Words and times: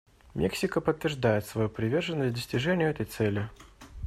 Мексика 0.33 0.81
подтверждает 0.81 1.45
свою 1.45 1.69
приверженность 1.69 2.33
достижению 2.33 2.89
этой 2.89 3.05
цели. 3.05 3.47